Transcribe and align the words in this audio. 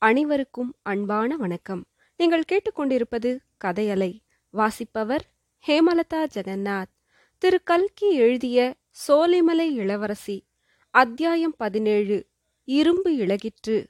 அனைவருக்கும் 0.00 0.74
அன்பான 0.82 1.36
வணக்கம். 1.36 1.84
நீங்கள் 2.16 2.44
கேட்டுக்கொண்டிருப்பது 2.52 3.38
கதையலை 3.64 4.18
வாசிப்பவர் 4.50 5.24
ஹேமலதா 5.66 6.26
ஜெகநாத். 6.34 6.92
திரு. 7.38 7.62
கல்கி 7.62 8.12
எழுதிய 8.12 8.74
சோலைமலை 9.08 9.72
இளவரசி 9.72 10.44
அத்தியாயம் 10.90 11.54
பதினேழு 11.56 12.26
இரும்பு 12.64 13.10
இழகிற்று 13.10 13.86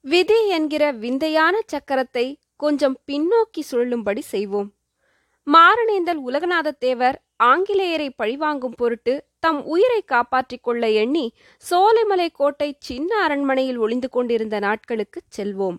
விதி 0.00 0.48
என்கிற 0.48 0.92
விந்தையான 0.92 1.60
சக்கரத்தை 1.72 2.36
கொஞ்சம் 2.56 3.00
பின்னோக்கி 3.06 3.60
சுழலும்படி 3.70 4.18
செய்வோம். 4.18 4.72
மாரணேந்தல் 5.52 6.20
உலகநாதத் 6.26 6.78
தேவர் 6.78 7.24
ஆங்கிலேயரை 7.44 8.08
பழிவாங்கும் 8.16 8.74
பொருட்டு 8.76 9.24
தம் 9.46 9.60
உயிரை 9.64 10.02
காப்பாற்றிக் 10.02 10.62
கொள்ள 10.62 10.84
எண்ணி 11.02 11.24
சோலைமலை 11.70 12.28
கோட்டை 12.32 12.68
சின்ன 12.78 13.10
அரண்மனையில் 13.24 13.76
ஒளிந்து 13.76 14.08
கொண்டிருந்த 14.08 14.56
நாட்களுக்கு 14.58 15.20
செல்வோம். 15.36 15.76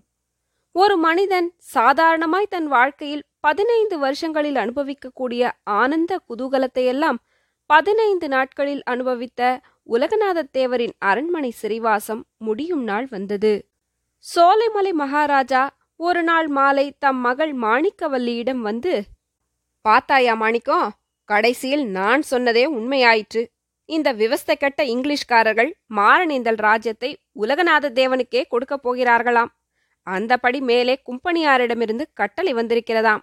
ஒரு 0.76 0.95
மனிதன் 0.98 1.48
சாதாரணமாய் 1.76 2.49
தன் 2.49 2.67
வாழ்க்கையில் 2.67 3.23
பதினைந்து 3.40 3.95
வருஷங்களில் 3.99 4.59
அனுபவிக்கக்கூடிய 4.63 5.43
ஆனந்த 5.63 6.20
குதூகலத்தையெல்லாம் 6.30 7.20
பதினைந்து 7.70 8.27
நாட்களில் 8.27 8.84
அனுபவித்த 8.84 9.41
உலகநாத 9.90 10.43
தேவரின் 10.57 10.95
அரண்மனை 11.09 11.52
சிறைவாசம் 11.62 12.21
முடியும் 12.38 12.84
நாள் 12.84 13.07
வந்தது. 13.09 13.54
சோலைமலை 14.26 14.93
மகாராஜா 15.02 15.63
ஒரு 15.99 16.23
நாள் 16.23 16.48
மாலை 16.57 16.88
தம் 16.99 17.21
மகள் 17.27 17.54
மாணிக்கவல்லியிடம் 17.65 18.63
வந்து 18.70 18.93
பாத்தாயா 19.85 20.35
மாணிக்கம் 20.35 20.90
கடைசியில் 21.29 21.85
நான் 21.98 22.21
சொன்னதே 22.31 22.65
உண்மையாயிற்று. 22.77 23.41
இந்த 23.90 24.14
விவஸ்தை 24.14 24.55
கட்ட 24.59 24.84
இங்கிலீஷ்காரர்கள் 24.84 25.72
மாரணேந்தல் 25.96 26.58
ராஜ்யத்தை 26.58 27.18
உலகநாத 27.40 27.91
தேவனுக்கே 28.00 28.44
கொடுக்கப் 28.48 28.84
போகிறார்களாம். 28.88 29.52
அந்தபடி 30.08 30.60
மேலே 30.60 31.02
கும்பனியாரிடமிருந்து 31.05 32.02
கட்டளை 32.13 32.54
வந்திருக்கிறதாம். 32.54 33.20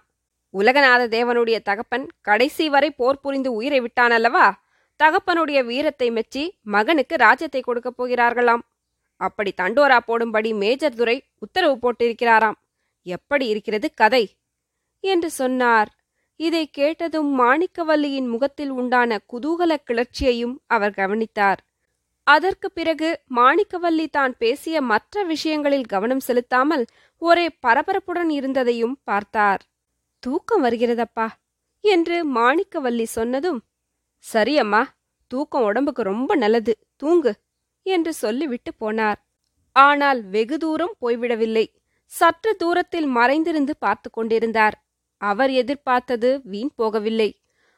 உலகநாத 0.53 1.03
தேவனுடைய 1.07 1.57
தகப்பன் 1.61 2.09
கடைசி 2.21 2.69
வரை 2.69 2.91
போர் 2.91 3.19
புரிந்து 3.19 3.53
உயிரை 3.53 3.81
விட்டானல்லவா? 3.81 4.51
தகப்பனுடைய 5.03 5.65
வீரத்தை 5.65 6.11
மெச்சி 6.11 6.59
மகனுக்கு 6.61 7.15
ராஜ்யத்தை 7.15 7.61
கொடுக்கப் 7.61 8.03
போகிறார்களாம். 8.03 8.63
அப்படி 9.21 9.53
தண்டோரா 9.61 9.97
போடும்படி 9.97 10.53
மேஜர் 10.53 10.95
துரை 10.95 11.23
உத்தரவு 11.39 11.77
போட்டிருக்கிறாராம். 11.81 12.57
எப்படி 13.01 13.47
இருக்கிறது 13.47 13.93
கதை? 13.93 14.23
என்று 14.99 15.29
சொன்னார். 15.29 15.89
இதை 16.39 16.63
கேட்டதும் 16.69 17.29
மாணிக்கவல்லியின் 17.39 18.27
முகத்தில் 18.27 18.71
உண்டான 18.71 19.19
குதூகல 19.33 19.73
கிளர்ச்சியையும் 19.89 20.55
அவர் 20.65 20.93
கவனித்தார். 20.93 21.59
அதற்கு 22.27 22.67
பிறகு 22.71 23.09
மாணிக்கவல்லி 23.35 24.07
தான் 24.07 24.33
பேசிய 24.37 24.81
மற்ற 24.81 25.23
விஷயங்களில் 25.23 25.85
கவனம் 25.85 26.19
செலுத்தாமல் 26.19 26.85
ஒரே 27.21 27.45
பரபரப்புடன் 27.67 28.29
இருந்ததையும் 28.29 28.95
பார்த்தார். 29.03 29.61
தூக்கம் 30.23 30.63
வருகிறதப்பா? 30.65 31.27
என்று 31.83 32.17
மாணிக்கவல்லி 32.35 33.07
சொன்னதும் 33.09 33.59
சரியம்மா 34.25 34.83
தூக்கம் 35.31 35.63
உடம்புக்கு 35.63 36.01
ரொம்ப 36.03 36.31
நல்லது 36.35 36.73
தூங்கு 36.95 37.33
என்று 37.85 38.11
சொல்லிவிட்டு 38.13 38.71
போனார். 38.79 39.19
ஆனால் 39.75 40.19
வெகு 40.25 40.57
தூரம் 40.57 40.95
போய்விடவில்லை. 41.01 41.65
சற்று 42.11 42.51
தூரத்தில் 42.55 43.07
மறைந்திருந்து 43.07 43.73
பார்த்து 43.77 44.09
கொண்டிருந்தார். 44.09 44.75
அவர் 45.31 45.51
எதிர்பார்த்தது 45.61 46.29
வீண் 46.43 46.73
போகவில்லை. 46.77 47.29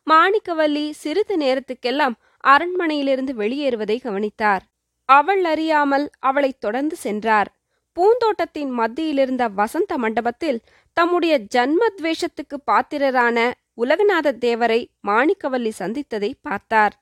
மாணிக்கவல்லி 0.07 0.85
சிறிது 1.01 1.35
நேரத்துக்கெல்லாம் 1.37 2.15
அரண்மனையிலிருந்து 2.43 3.33
வெளியேறுவதை 3.41 3.97
கவனித்தார். 4.01 4.63
அவள் 5.09 5.43
அறியாமல் 5.43 6.05
அவளை 6.19 6.51
தொடர்ந்து 6.59 6.95
சென்றார். 7.05 7.49
பூந்தோட்டத்தின் 7.97 8.71
மத்தியிலிருந்த 8.79 9.43
வசந்த 9.51 9.91
மண்டபத்தில் 9.97 10.59
தம்முடைய 10.97 11.35
ஜன்மத்வேஷத்துக்கு 11.55 12.57
பாத்திரரான 12.65 13.37
உலகநாத 13.77 14.27
தேவரை 14.45 14.81
மாணிக்கவல்லி 15.07 15.71
சந்தித்ததை 15.79 16.31
பார்த்தார். 16.41 16.95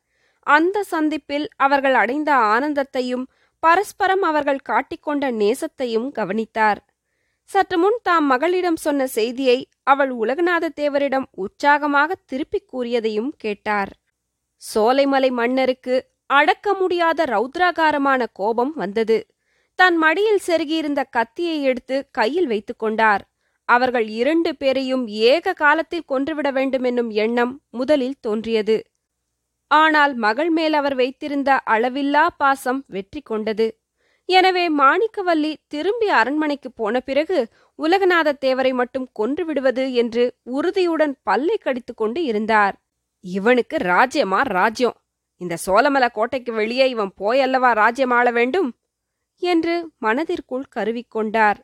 அந்த 0.47 0.77
சந்திப்பில் 0.93 1.47
அவர்கள் 1.65 1.97
அடைந்த 2.01 2.31
ஆனந்தத்தையும் 2.53 3.25
பரஸ்பரம் 3.63 4.25
அவர்கள் 4.29 4.65
காட்டிக்கொண்ட 4.69 5.25
நேசத்தையும் 5.41 6.09
கவனித்தார். 6.11 6.79
சற்று 7.49 7.77
முன் 7.77 7.97
தாம் 8.03 8.25
மகளிடம் 8.25 8.75
சொன்ன 8.75 9.07
செய்தியை 9.07 9.67
அவள் 9.83 10.11
உலகநாத 10.11 10.69
தேவரிடம் 10.75 11.25
உற்சாகமாக 11.31 12.15
திருப்பிக் 12.25 12.69
கூறியதையும் 12.73 13.31
கேட்டார். 13.37 13.91
சோலைமலை 14.61 15.29
மன்னருக்கு 15.31 15.95
அடக்க 16.25 16.73
முடியாத 16.73 17.25
ரௌத்ராகாரமான 17.25 18.25
கோபம் 18.33 18.73
வந்தது. 18.75 19.17
தன் 19.75 19.97
மடியில் 19.97 20.41
செருகியிருந்த 20.47 21.03
கத்தியை 21.09 21.63
எடுத்து 21.63 22.07
கையில் 22.11 22.47
வைத்துக் 22.47 22.79
கொண்டார். 22.79 23.23
அவர்கள் 23.65 24.07
இரண்டு 24.07 24.55
பேரையும் 24.55 25.07
ஏக 25.07 25.53
காலத்தில் 25.53 26.05
கொன்றுவிட 26.05 26.51
வேண்டும் 26.51 26.83
என்னும் 26.83 27.09
எண்ணம் 27.09 27.53
முதலில் 27.69 28.19
தோன்றியது. 28.19 28.77
ஆனால் 29.67 30.13
மகள் 30.15 30.49
மேல் 30.49 30.73
அவர் 30.73 30.95
வைத்திருந்த 30.95 31.61
அளவில்லா 31.65 32.27
பாசம் 32.37 32.83
வெற்றி 32.87 33.21
கொண்டது. 33.21 33.67
எனவே 34.29 34.69
மாணிக்கவல்லி 34.69 35.55
திரும்பி 35.67 36.07
அரண்மனைக்கு 36.09 36.71
போன 36.71 36.99
பிறகு 36.99 37.47
உலகநாத 37.79 38.33
தேவரை 38.41 38.73
மட்டும் 38.73 39.07
கொன்று 39.13 39.45
விடுவது 39.45 39.93
என்று 39.93 40.35
உறுதியுடன் 40.43 41.17
பல்லை 41.23 41.57
கடித்துக் 41.57 41.97
கொண்டு 41.97 42.23
இருந்தார். 42.23 42.75
இவனுக்கு 43.23 43.77
ராஜ்யமா 43.77 44.41
ராஜ்யம்? 44.41 44.97
இந்த 45.37 45.57
சோழமல 45.65 46.05
கோட்டைக்கு 46.11 46.53
வெளியே 46.53 46.89
இவன் 46.89 47.11
போயல்லவா 47.19 47.71
ராஜ்யம் 47.73 48.11
ஆள 48.11 48.31
வேண்டும்? 48.31 48.69
என்று 49.41 49.75
மனதிற்குள் 49.97 50.65
கருவிக்கொண்டார் 50.75 51.59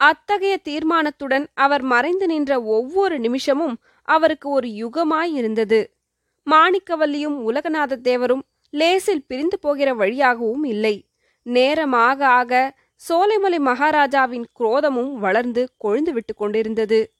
அத்தகைய 0.00 0.56
தீர்மானத்துடன் 0.62 1.44
அவர் 1.54 1.82
மறைந்து 1.82 2.26
நின்ற 2.26 2.52
ஒவ்வொரு 2.62 3.18
நிமிஷமும் 3.18 3.76
அவருக்கு 4.08 4.48
ஒரு 4.48 4.68
யுகமாயிருந்தது 4.68 5.80
மாணிக்கவல்லியும் 6.46 7.36
உலகநாத 7.48 7.98
தேவரும் 8.02 8.42
லேசில் 8.70 9.26
பிரிந்து 9.26 9.58
போகிற 9.58 9.94
வழியாகவும் 9.94 10.64
இல்லை. 10.64 10.94
நேரமாக 11.42 12.26
ஆக 12.26 12.74
சோலைமலை 13.08 13.58
மகாராஜாவின் 13.58 14.46
குரோதமும் 14.58 15.12
வளர்ந்து 15.14 15.68
கொழுந்து 15.84 16.10
விட்டு 16.10 16.34
கொண்டிருந்தது. 16.34 17.12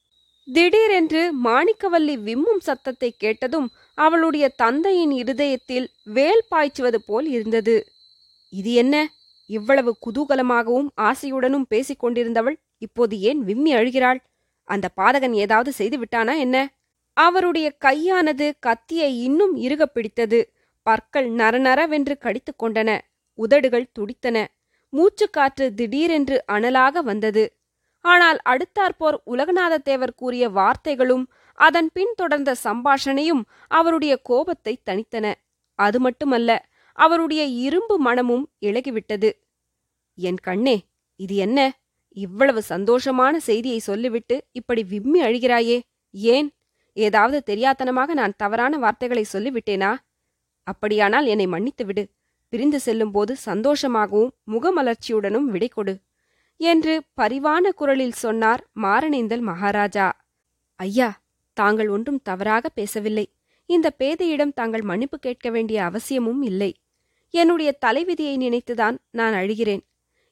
திடீரென்று 0.45 1.21
மாணிக்கவல்லி 1.43 2.15
விம்மும் 2.27 2.59
சத்தத்தை 2.59 3.15
கேட்டதும் 3.17 3.67
அவளுடைய 3.95 4.49
தந்தையின் 4.49 5.11
இருதயத்தில் 5.11 5.89
வேல் 6.03 6.43
பாய்ச்சுவது 6.49 7.01
போல் 7.05 7.27
இருந்தது. 7.27 7.85
இது 8.49 8.73
என்ன? 8.73 8.95
இவ்வளவு 9.45 9.97
குதூகலமாகவும் 10.05 10.89
ஆசையுடனும் 11.01 11.65
பேசிக் 11.67 12.03
கொண்டிருந்தவள் 12.03 12.55
இப்போது 12.77 13.19
ஏன் 13.19 13.39
விம்மி 13.39 13.73
அழுகிறாள்? 13.73 14.19
அந்த 14.63 14.89
பாதகன் 14.97 15.33
ஏதாவது 15.33 15.71
செய்து 15.71 15.97
விட்டானா 15.97 16.37
என்ன? 16.37 16.73
அவருடைய 17.13 17.75
கையானது 17.85 18.51
கத்தியை 18.59 19.23
இன்னும் 19.23 19.55
இறுக 19.55 19.85
பிடித்தது. 19.85 20.53
பற்கள் 20.83 21.29
நரநரவென்று 21.31 22.17
கடித்துக் 22.17 22.63
கொண்டன. 22.63 22.99
உதடுகள் 23.39 23.91
துடித்தன. 23.91 24.37
மூச்சுக்காற்று 24.93 25.65
திடீரென்று 25.73 26.43
அனலாக 26.51 27.01
வந்தது. 27.01 27.43
ஆனால் 28.05 28.39
அடுத்தாற்போர் 28.49 29.17
உலகநாதத்தேவர் 29.25 30.13
கூறிய 30.15 30.49
வார்த்தைகளும் 30.49 31.23
அதன் 31.53 31.89
பின் 31.93 32.13
தொடர்ந்த 32.15 32.55
சம்பாஷணையும் 32.63 33.43
அவருடைய 33.67 34.13
கோபத்தை 34.21 34.73
தணித்தன. 34.89 35.25
அது 35.79 35.99
மட்டுமல்ல 35.99 36.49
அவருடைய 36.97 37.43
இரும்பு 37.43 37.95
மனமும் 37.99 38.45
இழகிவிட்டது 38.61 39.29
என் 40.17 40.39
கண்ணே 40.41 40.75
இது 41.15 41.35
என்ன? 41.35 41.59
இவ்வளவு 42.17 42.61
சந்தோஷமான 42.69 43.35
செய்தியை 43.37 43.79
சொல்லிவிட்டு 43.79 44.35
இப்படி 44.51 44.83
விம்மி 44.83 45.19
அழுகிறாயே? 45.21 45.77
ஏன்? 46.11 46.49
ஏதாவது 46.97 47.37
தெரியாத்தனமாக 47.45 48.09
நான் 48.13 48.33
தவறான 48.37 48.77
வார்த்தைகளை 48.77 49.25
சொல்லிவிட்டேனா? 49.33 49.91
அப்படியானால் 50.67 51.25
என்னை 51.25 51.47
மன்னித்து 51.47 51.85
விடு 51.85 52.03
பிரிந்து 52.53 52.79
செல்லும்போது 52.79 53.35
சந்தோஷமாகவும் 53.45 54.33
முகமலர்ச்சியுடனும் 54.51 55.45
விடை 55.45 55.67
கொடு 55.67 55.93
என்று 56.57 57.03
பரிவான 57.21 57.69
குரலில் 57.69 58.11
சொன்னார் 58.11 58.69
மாரணேந்தல் 58.81 59.41
மகாராஜா. 59.41 60.07
ஐயா 60.75 61.21
தாங்கள் 61.53 61.89
ஒன்றும் 61.89 62.21
தவறாக 62.21 62.69
பேசவில்லை. 62.69 63.33
இந்த 63.65 63.95
பேதையிடம் 63.99 64.53
தாங்கள் 64.53 64.81
மன்னிப்பு 64.81 65.19
கேட்க 65.19 65.49
வேண்டிய 65.49 65.83
அவசியமும் 65.83 66.41
இல்லை. 66.41 66.71
என்னுடைய 67.29 67.71
தலைவிதியை 67.71 68.37
நினைத்துதான் 68.37 68.97
நான் 69.11 69.33
அழுகிறேன். 69.33 69.83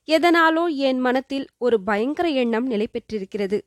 எதனாலோ 0.08 0.68
என் 0.68 1.00
மனத்தில் 1.00 1.48
ஒரு 1.58 1.82
பயங்கர 1.82 2.30
எண்ணம் 2.30 2.66
நிலை 2.66 2.88
பெற்றிருக்கிறது. 2.88 3.60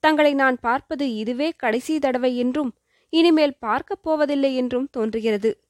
தங்களை 0.00 0.34
நான் 0.34 0.58
பார்ப்பது 0.60 1.14
இதுவே 1.14 1.52
கடைசி 1.56 1.98
தடவை 1.98 2.36
என்றும் 2.36 2.72
இனிமேல் 3.08 3.58
பார்க்கப் 3.58 4.02
போவதில்லை 4.02 4.56
என்றும் 4.56 4.88
தோன்றுகிறது. 4.90 5.60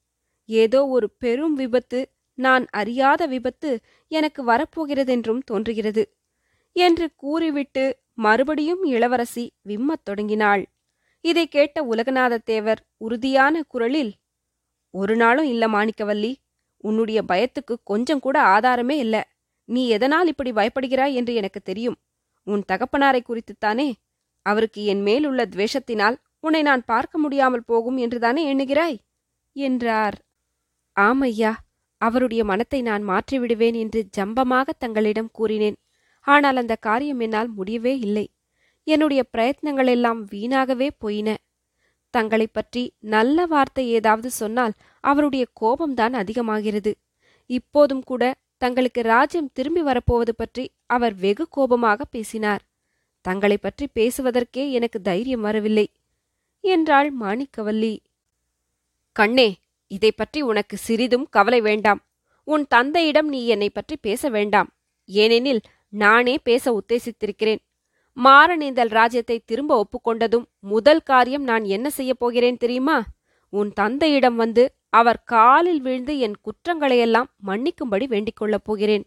ஏதோ 0.44 0.86
ஒரு 0.86 1.10
பெரும் 1.18 1.54
விபத்து 1.54 2.11
நான் 2.38 2.66
அறியாத 2.70 3.26
விபத்து 3.26 3.70
எனக்கு 4.08 4.44
வரப்போகிறதென்றும் 4.44 5.42
தோன்றுகிறது 5.44 6.02
என்று 6.76 7.06
கூறிவிட்டு 7.16 7.84
மறுபடியும் 8.12 8.82
இளவரசி 8.84 9.44
விம்மத் 9.68 10.04
தொடங்கினாள். 10.04 10.62
இதை 11.20 11.48
கேட்ட 11.48 11.84
உலகநாதத் 11.84 12.44
தேவர் 12.44 12.80
உறுதியான 12.96 13.62
குரலில் 13.62 14.12
ஒரு 14.90 15.16
நாளும் 15.16 15.44
இல்ல 15.44 15.68
மாணிக்கவல்லி 15.68 16.32
உன்னுடைய 16.76 17.22
பயத்துக்கு 17.22 17.74
கொஞ்சம் 17.84 18.20
கூட 18.20 18.36
ஆதாரமே 18.42 18.96
இல்ல. 18.96 19.16
நீ 19.64 19.88
எதனால் 19.88 20.26
இப்படி 20.26 20.50
பயப்படுகிறாய் 20.52 21.12
என்று 21.12 21.34
எனக்கு 21.34 21.60
தெரியும். 21.62 21.98
உன் 22.46 22.64
தகப்பனாரை 22.72 23.20
குறித்துத்தானே? 23.22 23.92
அவருக்கு 24.46 24.84
என் 24.84 25.02
மேலுள்ள 25.02 25.42
துவேஷத்தினால் 25.46 26.16
உன்னை 26.40 26.62
நான் 26.62 26.84
பார்க்க 26.84 27.18
முடியாமல் 27.18 27.64
போகும் 27.64 27.96
என்றுதானே 27.96 28.54
எண்ணுகிறாய்? 28.54 28.98
என்றார். 29.56 30.16
ஆமையா 30.96 31.52
அவருடைய 32.02 32.44
மனத்தை 32.44 32.82
நான் 32.82 33.08
மாற்றிவிடுவேன் 33.08 33.74
என்று 33.74 34.08
ஜம்பமாக 34.16 34.68
தங்களிடம் 34.78 35.30
கூறினேன். 35.32 35.76
ஆனால் 36.20 36.56
அந்த 36.56 36.74
காரியம் 36.74 37.20
என்னால் 37.20 37.48
முடியவே 37.48 37.98
இல்லை. 37.98 38.30
என்னுடைய 38.84 39.24
பிரயத்னங்களெல்லாம் 39.32 40.24
வீணாகவே 40.30 40.88
போயின. 40.98 41.38
தங்களைப் 42.10 42.54
பற்றி 42.54 42.92
நல்ல 42.98 43.46
வார்த்தை 43.46 43.88
ஏதாவது 43.88 44.30
சொன்னால் 44.30 44.72
அவருடைய 45.00 45.46
கோபம்தான் 45.60 46.12
அதிகமாகிறது. 46.12 46.96
இப்போதும் 47.46 48.02
கூட 48.02 48.34
தங்களுக்கு 48.58 49.02
ராஜ்யம் 49.02 49.50
திரும்பி 49.52 49.82
வரப்போவது 49.82 50.34
பற்றி 50.34 50.70
அவர் 50.86 51.14
வெகு 51.14 51.48
கோபமாக 51.48 52.04
பேசினார். 52.04 52.62
தங்களைப் 53.20 53.62
பற்றி 53.62 53.88
பேசுவதற்கே 53.94 54.70
எனக்கு 54.70 55.02
தைரியம் 55.02 55.40
வரவில்லை. 55.40 55.90
என்றாள் 56.60 57.12
மாணிக்கவல்லி. 57.20 57.98
கண்ணே 59.12 59.56
இதை 59.92 60.12
பற்றி 60.12 60.42
உனக்கு 60.42 60.76
சிறிதும் 60.76 61.26
கவலை 61.30 61.60
வேண்டாம். 61.60 62.00
உன் 62.44 62.64
தந்தையிடம் 62.66 63.28
நீ 63.28 63.46
என்னை 63.46 63.70
பற்றி 63.70 63.96
பேச 63.96 64.28
வேண்டாம். 64.28 64.68
ஏனெனில் 65.08 65.60
நானே 65.88 66.38
பேச 66.38 66.64
உத்தேசித்திருக்கிறேன். 66.78 67.60
மாரணேந்தல் 68.16 68.88
ராஜ்யத்தை 68.88 69.42
திரும்ப 69.44 69.72
ஒப்புக்கொண்டதும் 69.80 70.44
முதல் 70.60 71.02
காரியம் 71.02 71.42
நான் 71.42 71.64
என்ன 71.64 71.90
செய்யப் 71.90 72.18
போகிறேன் 72.18 72.56
தெரியுமா? 72.56 73.04
உன் 73.48 73.72
தந்தையிடம் 73.72 74.36
வந்து 74.36 74.74
அவர் 74.88 75.22
காலில் 75.24 75.80
வீழ்ந்து 75.80 76.18
என் 76.18 76.36
குற்றங்களையெல்லாம் 76.40 77.28
மன்னிக்கும்படி 77.46 78.06
வேண்டிக் 78.06 78.36
கொள்ளப் 78.36 78.64
போகிறேன். 78.64 79.04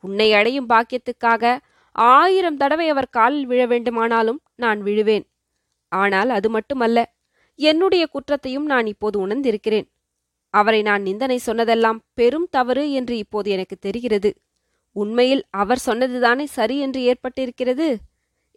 உன்னை 0.00 0.32
அடையும் 0.32 0.68
பாக்கியத்துக்காக 0.68 1.58
ஆயிரம் 1.92 2.56
தடவை 2.56 2.88
அவர் 2.88 3.08
காலில் 3.08 3.46
விழ 3.46 3.66
வேண்டுமானாலும் 3.66 4.40
நான் 4.54 4.82
விழுவேன். 4.82 5.24
ஆனால் 5.88 6.30
அது 6.30 6.50
மட்டுமல்ல 6.50 6.98
என்னுடைய 7.54 8.06
குற்றத்தையும் 8.06 8.64
நான் 8.64 8.86
இப்போது 8.86 9.16
உணர்ந்திருக்கிறேன். 9.26 9.91
அவரை 10.52 10.82
நான் 10.82 11.02
நிந்தனை 11.02 11.38
சொன்னதெல்லாம் 11.38 12.00
பெரும் 12.14 12.48
தவறு 12.50 12.92
என்று 12.92 13.16
இப்போது 13.16 13.50
எனக்கு 13.50 13.76
தெரிகிறது. 13.80 14.30
உண்மையில் 14.96 15.44
அவர் 15.50 15.82
சொன்னதுதானே 15.86 16.44
சரி 16.44 16.76
என்று 16.78 17.00
ஏற்பட்டிருக்கிறது? 17.02 17.94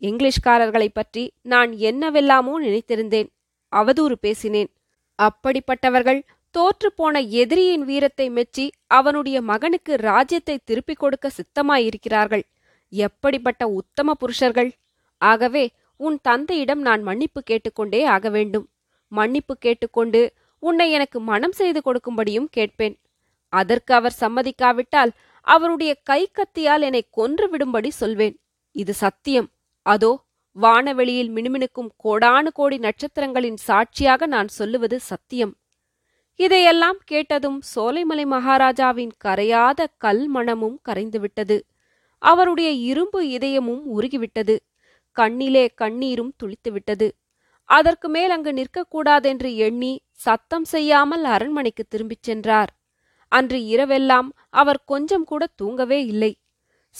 இங்கிலீஷ்காரர்களைப் 0.01 0.93
பற்றி 0.93 1.23
நான் 1.41 1.71
என்னவெல்லாமோ 1.71 2.61
நினைத்திருந்தேன். 2.61 3.29
அவதூறு 3.75 4.15
பேசினேன். 4.21 4.71
அப்படிப்பட்டவர்கள் 5.19 6.21
தோற்றுப்போன 6.53 7.29
எதிரியின் 7.29 7.85
வீரத்தை 7.85 8.29
மெச்சி 8.29 8.71
அவனுடைய 8.87 9.41
மகனுக்கு 9.41 9.95
ராஜ்யத்தை 9.95 10.59
திருப்பிக் 10.63 10.99
கொடுக்க 10.99 11.31
சித்தமாயிருக்கிறார்கள். 11.37 12.43
எப்படிப்பட்ட 12.89 13.67
உத்தம 13.67 14.13
புருஷர்கள்? 14.13 14.71
ஆகவே 15.21 15.63
உன் 15.97 16.19
தந்தையிடம் 16.21 16.81
நான் 16.81 17.03
மன்னிப்பு 17.03 17.41
கேட்டுக்கொண்டே 17.43 18.03
ஆக 18.03 18.29
வேண்டும். 18.29 18.67
மன்னிப்பு 19.07 19.57
கேட்டுக்கொண்டு 19.57 20.21
உன்னை 20.67 20.87
எனக்கு 20.91 21.17
மனம் 21.31 21.55
செய்து 21.59 21.79
கொடுக்கும்படியும் 21.81 22.49
கேட்பேன். 22.57 22.95
அதற்கு 23.53 23.91
அவர் 23.93 24.19
சம்மதிக்காவிட்டால் 24.19 25.11
அவருடைய 25.47 25.91
கை 26.09 26.21
கத்தியால் 26.29 26.85
என்னை 26.87 27.01
கொன்று 27.09 27.45
விடும்படி 27.51 27.89
சொல்வேன். 28.01 28.35
இது 28.75 28.93
சத்தியம். 29.03 29.49
அதோ 29.85 30.11
வானவெளியில் 30.55 31.31
மினுமினுக்கும் 31.35 31.91
கோடானு 32.03 32.49
கோடி 32.53 32.77
நட்சத்திரங்களின் 32.77 33.59
சாட்சியாக 33.67 34.25
நான் 34.25 34.49
சொல்லுவது 34.57 34.97
சத்தியம். 35.11 35.53
இதையெல்லாம் 36.39 36.99
கேட்டதும் 37.05 37.59
சோலைமலை 37.73 38.25
மகாராஜாவின் 38.25 39.13
கரையாத 39.25 39.87
கல் 39.97 40.25
மனமும் 40.27 40.77
கரைந்துவிட்டது. 40.87 41.57
அவருடைய 42.21 42.69
இரும்பு 42.89 43.19
இதயமும் 43.37 43.83
உருகிவிட்டது. 43.95 44.55
கண்ணிலே 45.17 45.65
கண்ணீரும் 45.81 46.33
துளித்துவிட்டது. 46.39 47.07
அதற்கு 47.65 48.09
மேல் 48.09 48.29
அங்கு 48.29 48.53
நிற்கக்கூடாதென்று 48.53 49.55
எண்ணி 49.55 50.01
சத்தம் 50.11 50.63
செய்யாமல் 50.63 51.23
அரண்மனைக்கு 51.23 51.85
திரும்பிச் 51.85 52.23
சென்றார். 52.23 52.77
அன்று 53.27 53.59
இரவெல்லாம் 53.59 54.29
அவர் 54.49 54.83
கொஞ்சம் 54.83 55.23
கூட 55.23 55.47
தூங்கவே 55.55 56.05
இல்லை. 56.05 56.37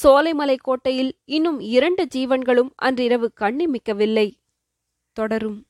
சோலைமலை 0.04 0.56
கோட்டையில் 0.58 1.18
இன்னும் 1.26 1.60
இரண்டு 1.60 2.08
ஜீவன்களும் 2.16 2.70
அன்றிரவு 2.76 3.32
கண்ணிமிக்கவில்லை. 3.40 4.34
தொடரும். 5.14 5.66